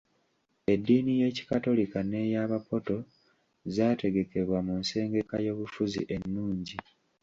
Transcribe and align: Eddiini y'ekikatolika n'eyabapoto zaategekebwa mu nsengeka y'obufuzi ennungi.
Eddiini 0.73 1.13
y'ekikatolika 1.21 1.99
n'eyabapoto 2.03 2.97
zaategekebwa 3.73 4.59
mu 4.65 4.73
nsengeka 4.81 5.35
y'obufuzi 5.45 6.01
ennungi. 6.15 6.77